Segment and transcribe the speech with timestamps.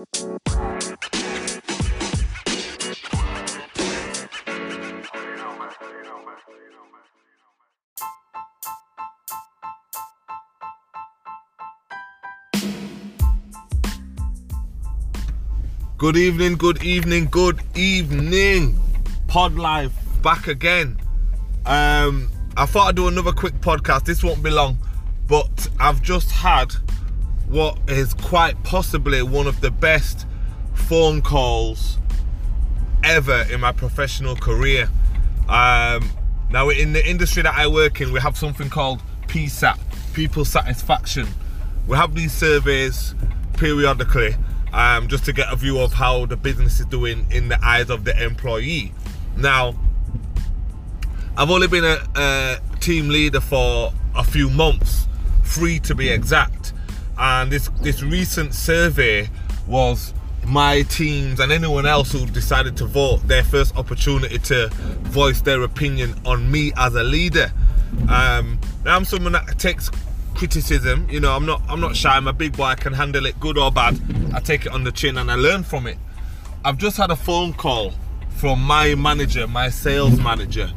[0.00, 0.06] Good
[16.16, 18.80] evening, good evening, good evening.
[19.28, 19.92] Pod Life
[20.22, 20.98] back again.
[21.66, 24.06] Um, I thought I'd do another quick podcast.
[24.06, 24.78] This won't be long,
[25.28, 26.74] but I've just had
[27.50, 30.24] what is quite possibly one of the best
[30.72, 31.98] phone calls
[33.02, 34.88] ever in my professional career.
[35.48, 36.10] Um,
[36.50, 39.78] now, in the industry that I work in, we have something called PSAT,
[40.14, 41.26] People Satisfaction.
[41.88, 43.16] We have these surveys
[43.54, 44.36] periodically
[44.72, 47.90] um, just to get a view of how the business is doing in the eyes
[47.90, 48.92] of the employee.
[49.36, 49.74] Now,
[51.36, 55.08] I've only been a, a team leader for a few months,
[55.44, 56.59] three to be exact,
[57.20, 59.28] and this this recent survey
[59.66, 60.14] was
[60.46, 64.68] my teams and anyone else who decided to vote their first opportunity to
[65.02, 67.52] voice their opinion on me as a leader.
[68.08, 69.90] Um, now I'm someone that takes
[70.34, 71.06] criticism.
[71.10, 72.16] You know, I'm not I'm not shy.
[72.16, 72.64] I'm a big boy.
[72.64, 74.00] I can handle it, good or bad.
[74.34, 75.98] I take it on the chin and I learn from it.
[76.64, 77.92] I've just had a phone call
[78.30, 80.70] from my manager, my sales manager,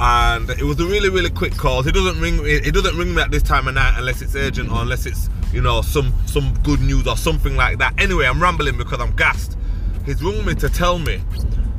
[0.00, 1.82] and it was a really really quick call.
[1.82, 2.44] He doesn't ring.
[2.44, 5.28] He doesn't ring me at this time of night unless it's urgent or unless it's
[5.52, 7.94] you know some some good news or something like that.
[7.98, 9.56] Anyway, I'm rambling because I'm gassed.
[10.04, 11.22] He's rung me to tell me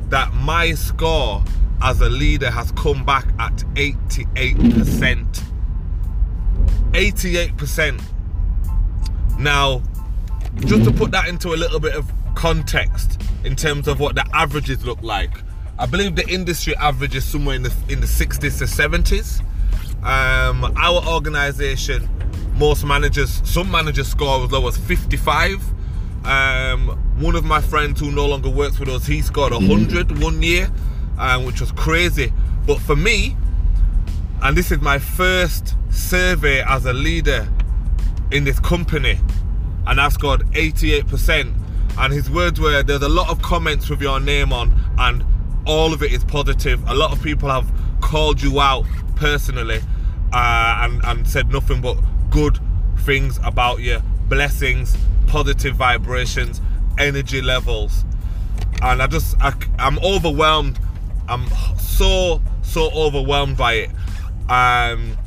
[0.09, 1.43] that my score
[1.81, 5.43] as a leader has come back at 88%.
[6.91, 8.01] 88%.
[9.37, 9.83] Now,
[10.61, 14.25] just to put that into a little bit of context in terms of what the
[14.33, 15.31] averages look like,
[15.77, 19.41] I believe the industry average is somewhere in the in the 60s to 70s.
[20.03, 22.07] Um, our organization,
[22.57, 25.61] most managers, some managers score as low as 55.
[26.25, 30.41] Um, one of my friends who no longer works with us, he scored 100 one
[30.41, 30.71] year,
[31.17, 32.31] um, which was crazy.
[32.65, 33.35] But for me,
[34.41, 37.47] and this is my first survey as a leader
[38.31, 39.19] in this company
[39.87, 41.53] and I've scored 88%
[41.97, 45.23] and his words were there's a lot of comments with your name on and
[45.65, 46.87] all of it is positive.
[46.87, 47.71] A lot of people have
[48.01, 49.79] called you out personally
[50.33, 51.97] uh, and, and said nothing but
[52.29, 52.59] good
[52.99, 54.01] things about you.
[54.27, 54.95] Blessings
[55.27, 56.61] positive vibrations
[56.97, 58.05] energy levels.
[58.81, 60.79] And I just I, I'm overwhelmed.
[61.27, 63.89] I'm so so overwhelmed by it.
[64.49, 65.17] Um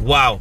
[0.00, 0.40] wow.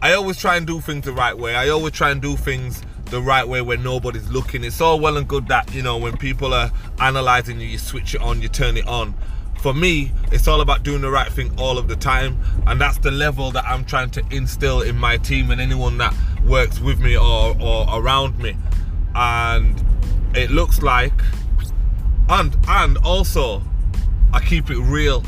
[0.00, 1.54] I always try and do things the right way.
[1.54, 4.64] I always try and do things the right way where nobody's looking.
[4.64, 8.14] It's all well and good that, you know, when people are analyzing you, you switch
[8.14, 9.14] it on, you turn it on.
[9.60, 12.40] For me, it's all about doing the right thing all of the time.
[12.66, 16.14] And that's the level that I'm trying to instill in my team and anyone that
[16.44, 18.56] works with me or, or around me.
[19.14, 19.84] And
[20.34, 21.12] it looks like,
[22.30, 23.62] and and also,
[24.32, 25.22] I keep it real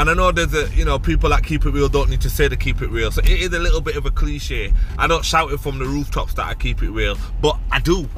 [0.00, 2.30] and I know there's a, you know, people that keep it real don't need to
[2.30, 3.10] say to keep it real.
[3.10, 4.72] So it is a little bit of a cliche.
[4.96, 8.08] I don't shout it from the rooftops that I keep it real, but I do.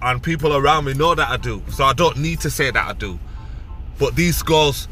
[0.00, 1.62] And people around me know that I do.
[1.68, 3.18] So I don't need to say that I do.
[3.98, 4.88] But these scores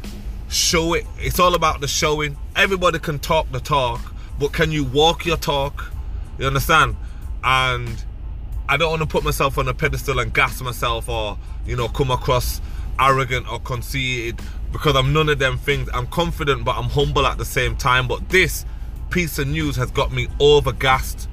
[0.47, 1.07] show it.
[1.17, 2.37] It's all about the showing.
[2.55, 3.99] Everybody can talk the talk,
[4.37, 5.91] but can you walk your talk?
[6.37, 6.97] You understand?
[7.43, 8.03] And
[8.69, 11.87] I don't want to put myself on a pedestal and gas myself or, you know,
[11.87, 12.61] come across
[12.99, 14.39] arrogant or conceited
[14.71, 15.89] because I'm none of them things.
[15.93, 18.07] I'm confident, but I'm humble at the same time.
[18.07, 18.65] But this
[19.09, 21.27] piece of news has got me overgassed.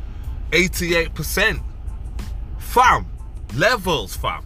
[0.50, 1.62] 88%.
[2.58, 3.06] Fam.
[3.54, 4.44] Levels, fam.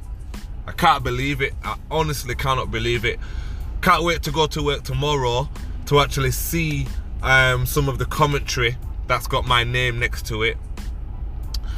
[0.66, 1.54] I can't believe it.
[1.62, 3.18] I honestly cannot believe it.
[3.80, 5.48] Can't wait to go to work tomorrow
[5.86, 6.86] to actually see
[7.22, 10.58] um, some of the commentary that's got my name next to it.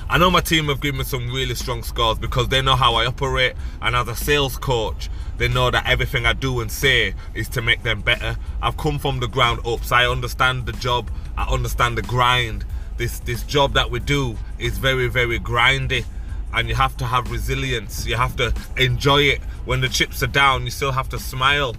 [0.09, 2.95] I know my team have given me some really strong scores because they know how
[2.95, 5.09] I operate, and as a sales coach,
[5.41, 8.37] they know that everything I do and say is to make them better.
[8.61, 12.67] I've come from the ground up, so I understand the job, I understand the grind.
[12.99, 16.05] This this job that we do is very, very grindy,
[16.53, 18.07] and you have to have resilience.
[18.07, 19.41] You have to enjoy it.
[19.65, 21.75] When the chips are down, you still have to smile.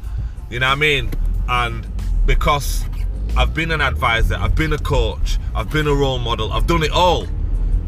[0.50, 1.12] You know what I mean?
[1.48, 1.86] And
[2.26, 2.84] because
[3.38, 6.82] I've been an advisor, I've been a coach, I've been a role model, I've done
[6.82, 7.28] it all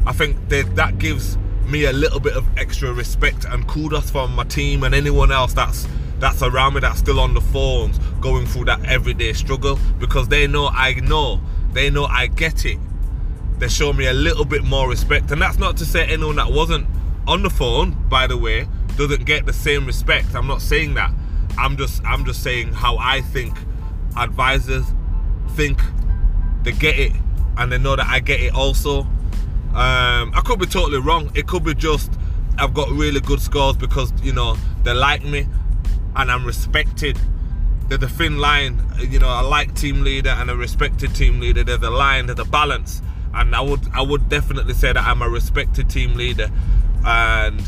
[0.06, 4.36] I think that that gives me a little bit of extra respect and kudos from
[4.36, 5.88] my team and anyone else that's
[6.20, 10.48] that's around me that's still on the phones going through that everyday struggle because they
[10.48, 11.42] know I know
[11.74, 12.78] they know I get it.
[13.60, 16.52] They show me a little bit more respect and that's not to say anyone that
[16.52, 16.88] wasn't
[17.28, 20.36] on the phone by the way doesn't get the same respect.
[20.36, 21.12] I'm not saying that.
[21.58, 23.58] I'm just I'm just saying how I think
[24.18, 24.86] advisors
[25.52, 25.80] think
[26.64, 27.14] they get it
[27.58, 29.08] and they know that I get it also
[29.76, 31.32] um, I could be totally wrong.
[31.36, 32.12] It could be just
[32.58, 35.48] I've got really good scores because you know they like me
[36.16, 37.18] and I'm respected.
[37.88, 39.28] There's a thin line, you know.
[39.28, 41.64] I like team leader and a respected team leader.
[41.64, 43.02] There's a line, there's a balance,
[43.34, 46.52] and I would I would definitely say that I'm a respected team leader.
[47.06, 47.62] And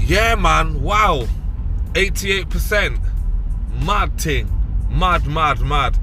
[0.00, 1.26] yeah, man, wow,
[1.92, 2.98] 88%,
[3.86, 4.50] mad thing,
[4.90, 5.98] mad, mad, mad.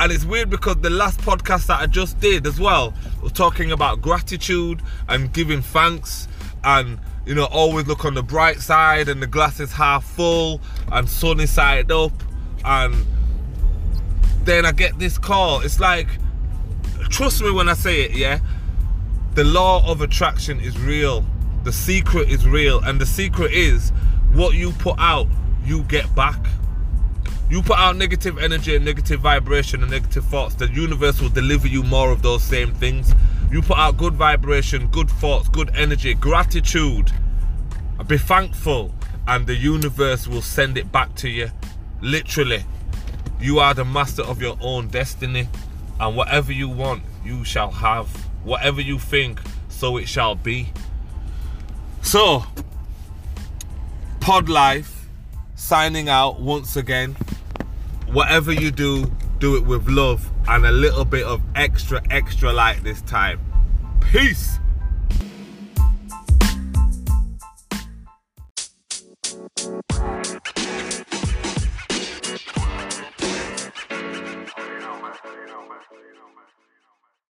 [0.00, 3.70] And it's weird because the last podcast that I just did as well was talking
[3.70, 4.80] about gratitude
[5.10, 6.26] and giving thanks
[6.64, 10.62] and you know always look on the bright side and the glass is half full
[10.90, 12.12] and sunny side up
[12.64, 13.04] and
[14.44, 15.60] then I get this call.
[15.60, 16.08] It's like
[17.10, 18.38] trust me when I say it, yeah.
[19.34, 21.26] The law of attraction is real.
[21.64, 23.90] The secret is real and the secret is
[24.32, 25.26] what you put out,
[25.62, 26.42] you get back.
[27.50, 31.66] You put out negative energy and negative vibration and negative thoughts, the universe will deliver
[31.66, 33.12] you more of those same things.
[33.50, 37.10] You put out good vibration, good thoughts, good energy, gratitude.
[38.06, 38.94] Be thankful,
[39.26, 41.50] and the universe will send it back to you.
[42.00, 42.64] Literally.
[43.40, 45.48] You are the master of your own destiny,
[45.98, 48.06] and whatever you want, you shall have.
[48.44, 50.72] Whatever you think, so it shall be.
[52.02, 52.44] So,
[54.20, 55.08] Pod Life
[55.56, 57.16] signing out once again.
[58.12, 59.06] Whatever you do,
[59.38, 63.40] do it with love and a little bit of extra, extra light this time.
[64.10, 64.58] Peace.